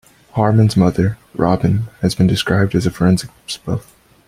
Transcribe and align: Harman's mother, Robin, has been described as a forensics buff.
Harman's 0.31 0.75
mother, 0.75 1.19
Robin, 1.35 1.83
has 2.01 2.15
been 2.15 2.25
described 2.25 2.73
as 2.73 2.87
a 2.87 2.89
forensics 2.89 3.57
buff. 3.57 3.93